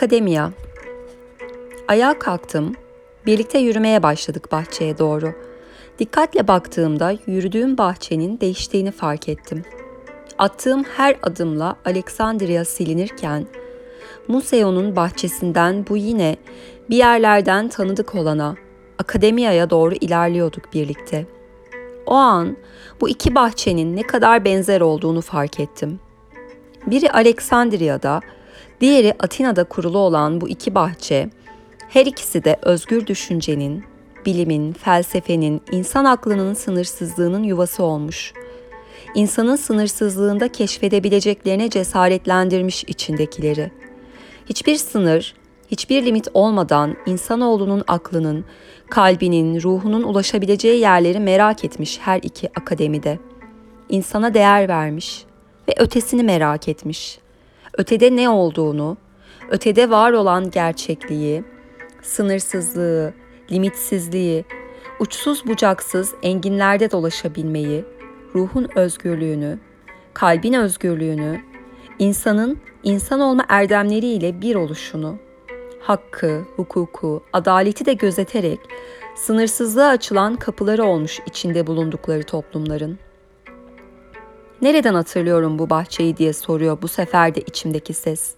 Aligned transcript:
Akademiya. 0.00 0.52
Ayağa 1.88 2.18
kalktım. 2.18 2.74
Birlikte 3.26 3.58
yürümeye 3.58 4.02
başladık 4.02 4.52
bahçeye 4.52 4.98
doğru. 4.98 5.34
Dikkatle 5.98 6.48
baktığımda 6.48 7.16
yürüdüğüm 7.26 7.78
bahçenin 7.78 8.40
değiştiğini 8.40 8.90
fark 8.90 9.28
ettim. 9.28 9.64
Attığım 10.38 10.84
her 10.84 11.16
adımla 11.22 11.76
Aleksandria 11.84 12.64
silinirken 12.64 13.46
Museo'nun 14.28 14.96
bahçesinden 14.96 15.86
bu 15.88 15.96
yine 15.96 16.36
bir 16.90 16.96
yerlerden 16.96 17.68
tanıdık 17.68 18.14
olana 18.14 18.56
akademiyaya 18.98 19.70
doğru 19.70 19.94
ilerliyorduk 19.94 20.72
birlikte. 20.72 21.26
O 22.06 22.14
an 22.14 22.56
bu 23.00 23.08
iki 23.08 23.34
bahçenin 23.34 23.96
ne 23.96 24.02
kadar 24.02 24.44
benzer 24.44 24.80
olduğunu 24.80 25.20
fark 25.20 25.60
ettim. 25.60 26.00
Biri 26.86 27.12
Aleksandriya'da, 27.12 28.20
diğeri 28.80 29.14
Atina'da 29.18 29.64
kurulu 29.64 29.98
olan 29.98 30.40
bu 30.40 30.48
iki 30.48 30.74
bahçe, 30.74 31.30
her 31.88 32.06
ikisi 32.06 32.44
de 32.44 32.56
özgür 32.62 33.06
düşüncenin, 33.06 33.84
bilimin, 34.26 34.72
felsefenin, 34.72 35.62
insan 35.72 36.04
aklının 36.04 36.54
sınırsızlığının 36.54 37.42
yuvası 37.42 37.82
olmuş. 37.82 38.32
İnsanın 39.14 39.56
sınırsızlığında 39.56 40.48
keşfedebileceklerine 40.48 41.70
cesaretlendirmiş 41.70 42.84
içindekileri. 42.84 43.70
Hiçbir 44.46 44.76
sınır, 44.76 45.34
hiçbir 45.70 46.04
limit 46.04 46.28
olmadan 46.34 46.96
insanoğlunun 47.06 47.84
aklının, 47.88 48.44
kalbinin, 48.90 49.62
ruhunun 49.62 50.02
ulaşabileceği 50.02 50.80
yerleri 50.80 51.20
merak 51.20 51.64
etmiş 51.64 51.98
her 51.98 52.20
iki 52.22 52.48
akademide. 52.48 53.18
İnsana 53.88 54.34
değer 54.34 54.68
vermiş 54.68 55.24
ve 55.68 55.74
ötesini 55.78 56.22
merak 56.22 56.68
etmiş. 56.68 57.18
Ötede 57.80 58.16
ne 58.16 58.28
olduğunu, 58.28 58.96
ötede 59.50 59.90
var 59.90 60.12
olan 60.12 60.50
gerçekliği, 60.50 61.44
sınırsızlığı, 62.02 63.14
limitsizliği, 63.52 64.44
uçsuz 64.98 65.46
bucaksız 65.46 66.14
enginlerde 66.22 66.90
dolaşabilmeyi, 66.90 67.84
ruhun 68.34 68.68
özgürlüğünü, 68.74 69.58
kalbin 70.14 70.52
özgürlüğünü, 70.52 71.40
insanın 71.98 72.58
insan 72.82 73.20
olma 73.20 73.44
erdemleriyle 73.48 74.40
bir 74.40 74.54
oluşunu, 74.54 75.16
hakkı, 75.82 76.44
hukuku, 76.56 77.22
adaleti 77.32 77.86
de 77.86 77.92
gözeterek 77.92 78.60
sınırsızlığa 79.16 79.88
açılan 79.88 80.36
kapıları 80.36 80.84
olmuş 80.84 81.20
içinde 81.26 81.66
bulundukları 81.66 82.22
toplumların. 82.22 82.98
Nereden 84.62 84.94
hatırlıyorum 84.94 85.58
bu 85.58 85.70
bahçeyi 85.70 86.16
diye 86.16 86.32
soruyor 86.32 86.82
bu 86.82 86.88
sefer 86.88 87.34
de 87.34 87.40
içimdeki 87.40 87.94
ses. 87.94 88.34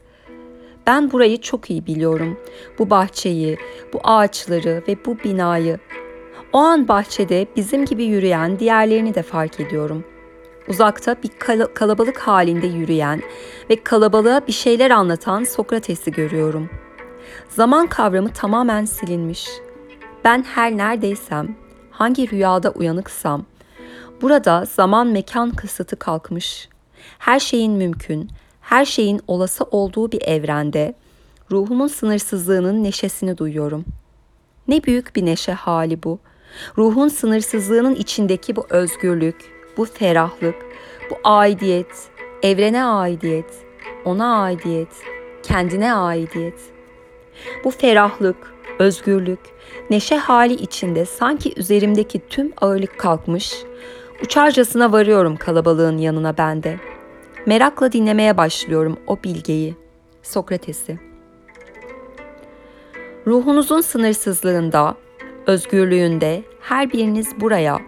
Ben 0.87 1.12
burayı 1.12 1.41
çok 1.41 1.70
iyi 1.70 1.87
biliyorum. 1.87 2.39
Bu 2.79 2.91
bahçeyi, 2.91 3.59
bu 3.92 4.01
ağaçları 4.05 4.83
ve 4.89 4.97
bu 5.06 5.19
binayı. 5.19 5.79
O 6.53 6.59
an 6.59 6.89
bahçede 6.89 7.47
bizim 7.56 7.84
gibi 7.84 8.05
yürüyen 8.05 8.59
diğerlerini 8.59 9.14
de 9.14 9.23
fark 9.23 9.61
ediyorum. 9.61 10.05
Uzakta 10.69 11.17
bir 11.23 11.31
kalabalık 11.75 12.19
halinde 12.19 12.67
yürüyen 12.67 13.23
ve 13.70 13.77
kalabalığa 13.77 14.47
bir 14.47 14.53
şeyler 14.53 14.91
anlatan 14.91 15.45
Sokrates'i 15.45 16.12
görüyorum. 16.12 16.70
Zaman 17.48 17.86
kavramı 17.86 18.33
tamamen 18.33 18.84
silinmiş. 18.84 19.48
Ben 20.25 20.42
her 20.42 20.77
neredeysem, 20.77 21.57
hangi 21.91 22.31
rüyada 22.31 22.70
uyanıksam, 22.70 23.45
burada 24.23 24.65
zaman 24.65 25.06
mekan 25.06 25.51
kısıtı 25.51 25.97
kalkmış. 25.97 26.69
Her 27.19 27.41
şeyin 27.41 27.73
mümkün, 27.73 28.31
her 28.61 28.84
şeyin 28.84 29.20
olası 29.27 29.64
olduğu 29.64 30.12
bir 30.12 30.23
evrende 30.23 30.95
ruhumun 31.51 31.87
sınırsızlığının 31.87 32.84
neşesini 32.84 33.39
duyuyorum. 33.39 33.84
Ne 34.69 34.84
büyük 34.84 35.17
bir 35.17 35.27
neşe 35.27 35.53
hali 35.53 36.03
bu. 36.03 36.19
Ruhun 36.79 37.08
sınırsızlığının 37.08 37.95
içindeki 37.95 38.57
bu 38.57 38.67
özgürlük, 38.70 39.36
bu 39.77 39.85
ferahlık, 39.85 40.55
bu 41.11 41.14
aidiyet, 41.25 42.11
evrene 42.42 42.85
aidiyet, 42.85 43.64
ona 44.05 44.42
aidiyet, 44.42 44.92
kendine 45.42 45.95
aidiyet. 45.95 46.61
Bu 47.64 47.70
ferahlık, 47.70 48.55
özgürlük, 48.79 49.41
neşe 49.91 50.17
hali 50.17 50.55
içinde 50.55 51.05
sanki 51.05 51.52
üzerimdeki 51.57 52.20
tüm 52.29 52.52
ağırlık 52.61 52.98
kalkmış, 52.98 53.55
uçarcasına 54.22 54.92
varıyorum 54.92 55.36
kalabalığın 55.36 55.98
yanına 55.98 56.38
bende. 56.38 56.78
Merakla 57.46 57.92
dinlemeye 57.92 58.36
başlıyorum 58.36 58.96
o 59.06 59.16
bilgeyi, 59.24 59.77
Sokrates'i. 60.22 60.98
Ruhunuzun 63.27 63.80
sınırsızlığında, 63.80 64.94
özgürlüğünde 65.46 66.42
her 66.60 66.92
biriniz 66.92 67.40
buraya, 67.40 67.80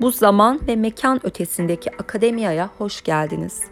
bu 0.00 0.10
zaman 0.10 0.60
ve 0.68 0.76
mekan 0.76 1.26
ötesindeki 1.26 1.90
akademiyaya 1.90 2.70
hoş 2.78 3.02
geldiniz. 3.02 3.62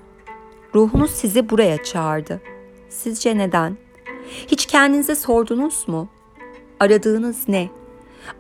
Ruhunuz 0.74 1.10
sizi 1.10 1.50
buraya 1.50 1.82
çağırdı. 1.82 2.40
Sizce 2.88 3.38
neden? 3.38 3.76
Hiç 4.46 4.66
kendinize 4.66 5.14
sordunuz 5.14 5.88
mu? 5.88 6.08
Aradığınız 6.80 7.48
ne? 7.48 7.68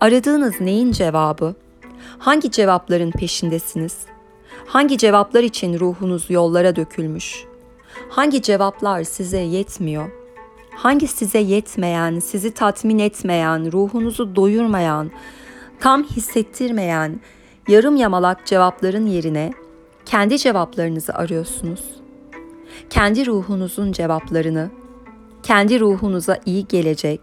Aradığınız 0.00 0.60
neyin 0.60 0.92
cevabı? 0.92 1.54
Hangi 2.18 2.50
cevapların 2.50 3.10
peşindesiniz? 3.10 3.96
Hangi 4.66 4.98
cevaplar 4.98 5.42
için 5.42 5.80
ruhunuz 5.80 6.30
yollara 6.30 6.76
dökülmüş? 6.76 7.44
Hangi 8.08 8.42
cevaplar 8.42 9.04
size 9.04 9.38
yetmiyor? 9.38 10.10
Hangi 10.70 11.08
size 11.08 11.38
yetmeyen, 11.38 12.18
sizi 12.18 12.54
tatmin 12.54 12.98
etmeyen, 12.98 13.72
ruhunuzu 13.72 14.36
doyurmayan, 14.36 15.10
tam 15.80 16.04
hissettirmeyen, 16.04 17.20
yarım 17.68 17.96
yamalak 17.96 18.46
cevapların 18.46 19.06
yerine 19.06 19.52
kendi 20.06 20.38
cevaplarınızı 20.38 21.14
arıyorsunuz. 21.14 21.84
Kendi 22.90 23.26
ruhunuzun 23.26 23.92
cevaplarını, 23.92 24.70
kendi 25.42 25.80
ruhunuza 25.80 26.38
iyi 26.46 26.68
gelecek, 26.68 27.20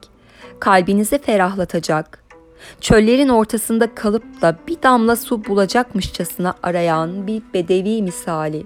kalbinizi 0.60 1.18
ferahlatacak, 1.18 2.23
çöllerin 2.82 3.30
ortasında 3.30 3.96
kalıp 3.96 4.42
da 4.42 4.58
bir 4.68 4.82
damla 4.84 5.16
su 5.16 5.46
bulacakmışçasına 5.46 6.54
arayan 6.64 7.28
bir 7.28 7.42
bedevi 7.54 8.02
misali. 8.02 8.66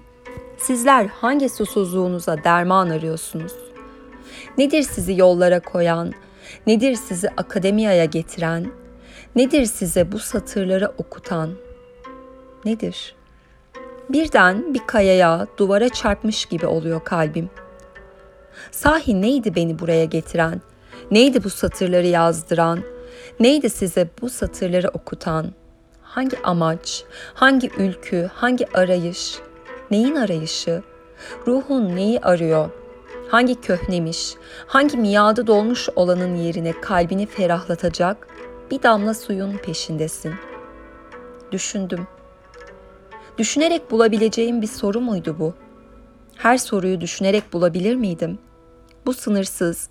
Sizler 0.57 1.05
hangi 1.05 1.49
susuzluğunuza 1.49 2.43
derman 2.43 2.89
arıyorsunuz? 2.89 3.53
Nedir 4.57 4.81
sizi 4.81 5.19
yollara 5.19 5.59
koyan, 5.59 6.13
nedir 6.67 6.95
sizi 6.95 7.29
akademiyaya 7.29 8.05
getiren, 8.05 8.67
nedir 9.35 9.65
size 9.65 10.11
bu 10.11 10.19
satırları 10.19 10.91
okutan? 10.97 11.49
Nedir? 12.65 13.15
Birden 14.09 14.73
bir 14.73 14.81
kayaya, 14.87 15.47
duvara 15.57 15.89
çarpmış 15.89 16.45
gibi 16.45 16.67
oluyor 16.67 17.03
kalbim. 17.03 17.49
Sahi 18.71 19.21
neydi 19.21 19.55
beni 19.55 19.79
buraya 19.79 20.05
getiren? 20.05 20.61
Neydi 21.11 21.43
bu 21.43 21.49
satırları 21.49 22.07
yazdıran? 22.07 22.79
Neydi 23.39 23.69
size 23.69 24.07
bu 24.21 24.29
satırları 24.29 24.87
okutan? 24.87 25.53
Hangi 26.01 26.39
amaç, 26.43 27.03
hangi 27.33 27.69
ülkü, 27.77 28.29
hangi 28.33 28.77
arayış? 28.77 29.39
Neyin 29.91 30.15
arayışı? 30.15 30.83
Ruhun 31.47 31.95
neyi 31.95 32.19
arıyor? 32.19 32.69
Hangi 33.29 33.61
köhnemiş, 33.61 34.35
hangi 34.67 34.97
miadı 34.97 35.47
dolmuş 35.47 35.89
olanın 35.95 36.35
yerine 36.35 36.81
kalbini 36.81 37.25
ferahlatacak 37.25 38.27
bir 38.71 38.83
damla 38.83 39.13
suyun 39.13 39.57
peşindesin? 39.57 40.33
Düşündüm. 41.51 42.07
Düşünerek 43.37 43.91
bulabileceğim 43.91 44.61
bir 44.61 44.67
soru 44.67 45.01
muydu 45.01 45.35
bu? 45.39 45.53
Her 46.35 46.57
soruyu 46.57 47.01
düşünerek 47.01 47.53
bulabilir 47.53 47.95
miydim? 47.95 48.39
Bu 49.07 49.13
sınırsız, 49.13 49.89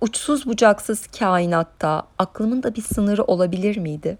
uçsuz 0.00 0.46
bucaksız 0.46 1.06
kainatta 1.18 2.02
aklımın 2.18 2.62
da 2.62 2.74
bir 2.74 2.82
sınırı 2.82 3.24
olabilir 3.24 3.76
miydi? 3.76 4.18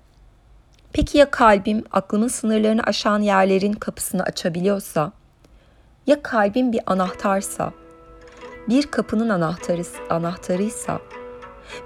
Peki 0.92 1.18
ya 1.18 1.30
kalbim 1.30 1.84
aklımın 1.92 2.28
sınırlarını 2.28 2.82
aşan 2.82 3.20
yerlerin 3.20 3.72
kapısını 3.72 4.22
açabiliyorsa? 4.22 5.12
Ya 6.06 6.22
kalbim 6.22 6.72
bir 6.72 6.80
anahtarsa? 6.86 7.72
Bir 8.68 8.86
kapının 8.86 9.28
anahtarı, 9.28 9.82
anahtarıysa? 10.10 11.00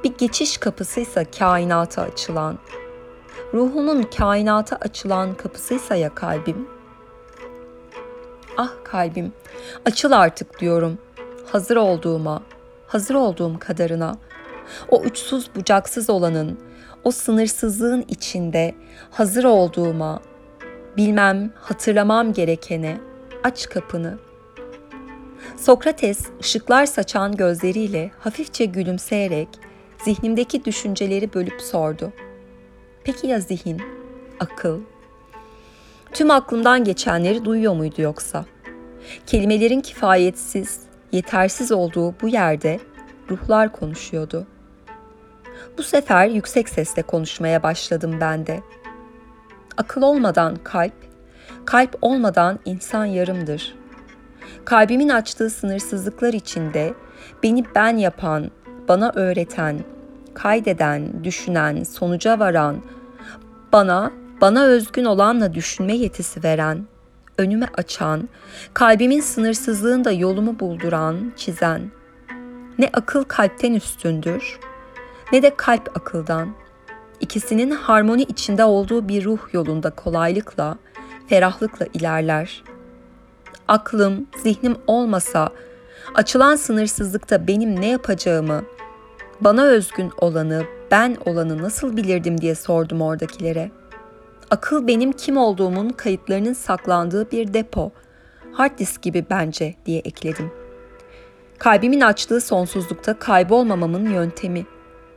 Bir 0.05 0.19
geçiş 0.19 0.59
kapısıysa 0.59 1.25
kainata 1.25 2.03
açılan? 2.03 2.59
Ruhumun 3.55 4.03
kainata 4.03 4.77
açılan 4.77 5.35
kapısıysa 5.35 5.95
ya 5.95 6.15
kalbim? 6.15 6.69
Ah 8.57 8.71
kalbim, 8.85 9.33
açıl 9.85 10.13
artık 10.13 10.61
diyorum.'' 10.61 11.10
Hazır 11.53 11.77
olduğuma, 11.77 12.43
hazır 12.87 13.15
olduğum 13.15 13.59
kadarına, 13.59 14.15
o 14.89 15.01
uçsuz 15.01 15.51
bucaksız 15.57 16.11
olanın, 16.11 16.59
o 17.05 17.11
sınırsızlığın 17.11 18.05
içinde 18.09 18.75
hazır 19.11 19.45
olduğuma, 19.45 20.21
bilmem, 20.97 21.53
hatırlamam 21.55 22.33
gerekene 22.33 22.99
aç 23.45 23.69
kapını. 23.69 24.19
Sokrates 25.57 26.27
ışıklar 26.41 26.87
saçan 26.87 27.37
gözleriyle 27.37 28.11
hafifçe 28.19 28.65
gülümseyerek 28.65 29.49
zihnimdeki 30.05 30.65
düşünceleri 30.65 31.35
bölüp 31.35 31.61
sordu. 31.61 32.13
Peki 33.05 33.27
ya 33.27 33.41
zihin, 33.41 33.83
akıl? 34.41 34.81
Tüm 36.13 36.31
aklımdan 36.31 36.85
geçenleri 36.85 37.45
duyuyor 37.45 37.75
muydu 37.75 38.03
yoksa? 38.03 38.45
Kelimelerin 39.27 39.81
kifayetsiz, 39.81 40.90
yetersiz 41.13 41.73
olduğu 41.73 42.15
bu 42.23 42.29
yerde 42.29 42.81
ruhlar 43.31 43.73
konuşuyordu. 43.73 44.47
Bu 45.79 45.83
sefer 45.83 46.27
yüksek 46.27 46.69
sesle 46.69 47.03
konuşmaya 47.03 47.63
başladım 47.63 48.19
ben 48.21 48.47
de. 48.47 48.61
Akıl 49.77 50.03
olmadan 50.03 50.57
kalp, 50.57 50.95
kalp 51.65 51.99
olmadan 52.03 52.59
insan 52.65 53.05
yarımdır. 53.05 53.75
Kalbimin 54.65 55.09
açtığı 55.09 55.51
sınırsızlıklar 55.51 56.33
içinde 56.33 56.95
beni 57.43 57.65
ben 57.75 57.97
yapan, 57.97 58.51
bana 58.89 59.13
öğreten, 59.15 59.81
kaydeden, 60.35 61.25
düşünen, 61.25 61.85
sonuca 61.85 62.39
varan, 62.39 62.83
bana, 63.73 64.13
bana 64.41 64.65
özgün 64.65 65.05
olanla 65.05 65.55
düşünme 65.55 65.93
yetisi 65.97 66.45
veren, 66.45 66.87
önüme 67.41 67.69
açan, 67.75 68.29
kalbimin 68.75 69.21
sınırsızlığında 69.21 70.13
yolumu 70.13 70.61
bulduran, 70.61 71.33
çizen. 71.37 71.91
Ne 72.79 72.91
akıl 72.93 73.25
kalpten 73.25 73.75
üstündür, 73.75 74.59
ne 75.33 75.43
de 75.43 75.55
kalp 75.57 75.97
akıldan. 75.97 76.49
İkisinin 77.21 77.71
harmoni 77.71 78.23
içinde 78.23 78.65
olduğu 78.65 79.09
bir 79.09 79.25
ruh 79.25 79.39
yolunda 79.53 79.91
kolaylıkla, 79.91 80.79
ferahlıkla 81.27 81.87
ilerler. 81.95 82.63
Aklım, 83.69 84.27
zihnim 84.43 84.77
olmasa, 84.87 85.51
açılan 86.15 86.57
sınırsızlıkta 86.57 87.47
benim 87.47 87.81
ne 87.81 87.89
yapacağımı, 87.89 88.63
bana 89.41 89.65
özgün 89.65 90.13
olanı, 90.19 90.65
ben 90.91 91.17
olanı 91.25 91.63
nasıl 91.63 91.97
bilirdim 91.97 92.41
diye 92.41 92.55
sordum 92.55 93.03
oradakilere. 93.03 93.80
Akıl 94.51 94.87
benim 94.87 95.13
kim 95.13 95.37
olduğumun 95.37 95.89
kayıtlarının 95.89 96.53
saklandığı 96.53 97.31
bir 97.31 97.55
depo. 97.55 97.93
Hard 98.53 98.79
disk 98.79 99.03
gibi 99.03 99.27
bence 99.31 99.75
diye 99.87 99.99
ekledim. 99.99 100.51
Kalbimin 101.59 102.01
açtığı 102.01 102.41
sonsuzlukta 102.41 103.19
kaybolmamamın 103.19 104.11
yöntemi, 104.11 104.67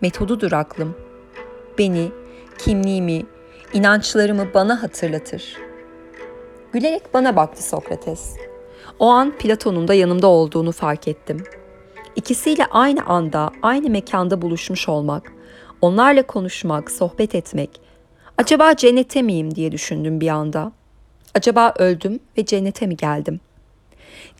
metodudur 0.02 0.52
aklım. 0.52 0.96
Beni, 1.78 2.12
kimliğimi, 2.58 3.26
inançlarımı 3.74 4.54
bana 4.54 4.84
hatırlatır. 4.84 5.58
Gülerek 6.74 7.14
bana 7.14 7.36
baktı 7.36 7.64
Sokrates. 7.64 8.36
O 9.00 9.08
an 9.08 9.38
Platon'un 9.38 9.88
da 9.88 9.94
yanımda 9.94 10.28
olduğunu 10.28 10.72
fark 10.72 11.08
ettim. 11.08 11.44
İkisiyle 12.16 12.66
aynı 12.66 13.06
anda, 13.06 13.52
aynı 13.62 13.90
mekanda 13.90 14.42
buluşmuş 14.42 14.90
olmak, 14.90 15.32
onlarla 15.82 16.24
konuşmak, 16.24 16.92
sohbet 16.92 17.36
etmek. 17.36 17.82
Acaba 18.38 18.76
cennete 18.76 19.22
miyim 19.22 19.56
diye 19.56 19.72
düşündüm 19.72 20.22
bir 20.22 20.28
anda. 20.28 20.72
Acaba 21.36 21.74
öldüm 21.78 22.20
ve 22.38 22.46
cennete 22.46 22.88
mi 22.88 22.98
geldim? 22.98 23.40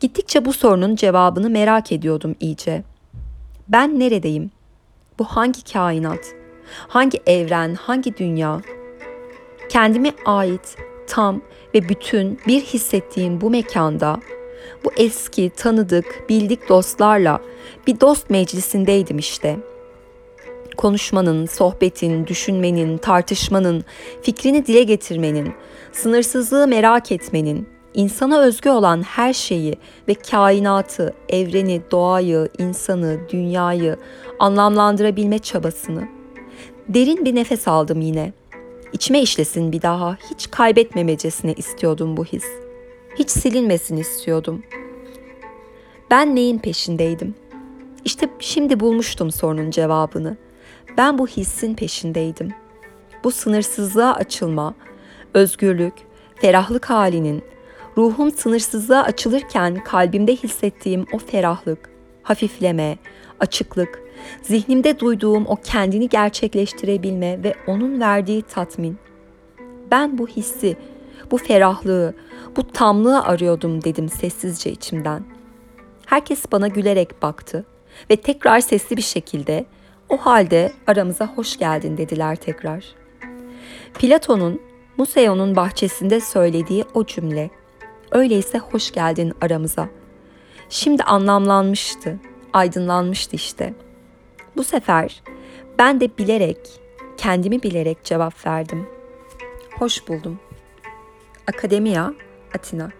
Gittikçe 0.00 0.44
bu 0.44 0.52
sorunun 0.52 0.96
cevabını 0.96 1.50
merak 1.50 1.92
ediyordum 1.92 2.36
iyice. 2.40 2.82
Ben 3.68 4.00
neredeyim? 4.00 4.50
Bu 5.18 5.24
hangi 5.24 5.72
kainat? 5.72 6.34
Hangi 6.88 7.20
evren, 7.26 7.74
hangi 7.74 8.16
dünya? 8.16 8.60
Kendime 9.68 10.10
ait, 10.24 10.76
tam 11.06 11.40
ve 11.74 11.88
bütün 11.88 12.38
bir 12.46 12.60
hissettiğim 12.60 13.40
bu 13.40 13.50
mekanda, 13.50 14.20
bu 14.84 14.92
eski, 14.96 15.50
tanıdık, 15.56 16.24
bildik 16.28 16.68
dostlarla 16.68 17.40
bir 17.86 18.00
dost 18.00 18.30
meclisindeydim 18.30 19.18
işte. 19.18 19.58
Konuşmanın, 20.76 21.46
sohbetin, 21.46 22.26
düşünmenin, 22.26 22.98
tartışmanın, 22.98 23.84
fikrini 24.22 24.66
dile 24.66 24.82
getirmenin, 24.82 25.54
sınırsızlığı 25.92 26.68
merak 26.68 27.12
etmenin, 27.12 27.68
insana 27.94 28.40
özgü 28.40 28.70
olan 28.70 29.02
her 29.02 29.32
şeyi 29.32 29.74
ve 30.08 30.14
kainatı, 30.14 31.14
evreni, 31.28 31.82
doğayı, 31.90 32.48
insanı, 32.58 33.20
dünyayı 33.28 33.96
anlamlandırabilme 34.38 35.38
çabasını. 35.38 36.08
Derin 36.88 37.24
bir 37.24 37.34
nefes 37.34 37.68
aldım 37.68 38.00
yine. 38.00 38.32
İçime 38.92 39.22
işlesin 39.22 39.72
bir 39.72 39.82
daha, 39.82 40.16
hiç 40.30 40.50
kaybetmemecesine 40.50 41.52
istiyordum 41.52 42.16
bu 42.16 42.24
his. 42.24 42.44
Hiç 43.18 43.30
silinmesin 43.30 43.96
istiyordum. 43.96 44.62
Ben 46.10 46.36
neyin 46.36 46.58
peşindeydim? 46.58 47.34
İşte 48.04 48.28
şimdi 48.38 48.80
bulmuştum 48.80 49.30
sorunun 49.30 49.70
cevabını. 49.70 50.36
Ben 50.96 51.18
bu 51.18 51.26
hissin 51.26 51.74
peşindeydim. 51.74 52.50
Bu 53.24 53.30
sınırsızlığa 53.30 54.14
açılma, 54.14 54.74
özgürlük, 55.34 55.94
ferahlık 56.34 56.90
halinin, 56.90 57.42
ruhum 57.96 58.30
sınırsızlığa 58.30 59.02
açılırken 59.02 59.84
kalbimde 59.84 60.36
hissettiğim 60.36 61.06
o 61.12 61.18
ferahlık, 61.18 61.90
hafifleme, 62.22 62.98
açıklık, 63.40 64.02
zihnimde 64.42 65.00
duyduğum 65.00 65.46
o 65.46 65.56
kendini 65.56 66.08
gerçekleştirebilme 66.08 67.42
ve 67.42 67.54
onun 67.66 68.00
verdiği 68.00 68.42
tatmin. 68.42 68.98
Ben 69.90 70.18
bu 70.18 70.28
hissi, 70.28 70.76
bu 71.30 71.38
ferahlığı, 71.38 72.14
bu 72.56 72.68
tamlığı 72.72 73.24
arıyordum 73.24 73.84
dedim 73.84 74.08
sessizce 74.08 74.72
içimden. 74.72 75.24
Herkes 76.06 76.52
bana 76.52 76.68
gülerek 76.68 77.22
baktı 77.22 77.64
ve 78.10 78.16
tekrar 78.16 78.60
sesli 78.60 78.96
bir 78.96 79.02
şekilde 79.02 79.64
o 80.08 80.16
halde 80.16 80.72
aramıza 80.86 81.26
hoş 81.26 81.56
geldin 81.58 81.96
dediler 81.96 82.36
tekrar. 82.36 82.84
Platon'un 83.94 84.60
Museo'nun 84.96 85.56
bahçesinde 85.56 86.20
söylediği 86.20 86.84
o 86.94 87.06
cümle. 87.06 87.50
Öyleyse 88.12 88.58
hoş 88.58 88.92
geldin 88.92 89.32
aramıza. 89.40 89.88
Şimdi 90.68 91.02
anlamlanmıştı, 91.02 92.18
aydınlanmıştı 92.52 93.36
işte. 93.36 93.74
Bu 94.56 94.64
sefer 94.64 95.22
ben 95.78 96.00
de 96.00 96.18
bilerek, 96.18 96.58
kendimi 97.16 97.62
bilerek 97.62 98.04
cevap 98.04 98.46
verdim. 98.46 98.86
Hoş 99.78 100.08
buldum. 100.08 100.40
Akademiya, 101.46 102.14
Atina 102.54 102.90